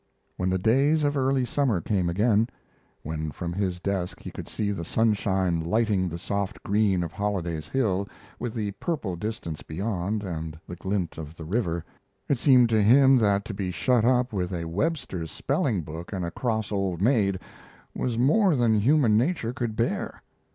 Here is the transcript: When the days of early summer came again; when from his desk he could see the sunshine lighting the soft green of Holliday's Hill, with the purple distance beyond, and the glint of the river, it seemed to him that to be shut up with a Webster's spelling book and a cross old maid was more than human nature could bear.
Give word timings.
When 0.35 0.49
the 0.49 0.57
days 0.57 1.03
of 1.03 1.15
early 1.15 1.45
summer 1.45 1.79
came 1.79 2.09
again; 2.09 2.47
when 3.03 3.29
from 3.29 3.53
his 3.53 3.79
desk 3.79 4.19
he 4.21 4.31
could 4.31 4.49
see 4.49 4.71
the 4.71 4.83
sunshine 4.83 5.63
lighting 5.63 6.09
the 6.09 6.17
soft 6.17 6.63
green 6.63 7.03
of 7.03 7.11
Holliday's 7.13 7.67
Hill, 7.67 8.09
with 8.39 8.55
the 8.55 8.71
purple 8.79 9.15
distance 9.15 9.61
beyond, 9.61 10.23
and 10.23 10.59
the 10.67 10.75
glint 10.75 11.19
of 11.19 11.37
the 11.37 11.45
river, 11.45 11.85
it 12.27 12.39
seemed 12.39 12.67
to 12.69 12.81
him 12.81 13.15
that 13.17 13.45
to 13.45 13.53
be 13.53 13.69
shut 13.69 14.03
up 14.03 14.33
with 14.33 14.51
a 14.53 14.65
Webster's 14.65 15.29
spelling 15.29 15.81
book 15.83 16.11
and 16.11 16.25
a 16.25 16.31
cross 16.31 16.71
old 16.71 16.99
maid 16.99 17.37
was 17.93 18.17
more 18.17 18.55
than 18.55 18.79
human 18.79 19.19
nature 19.19 19.53
could 19.53 19.75
bear. 19.75 20.23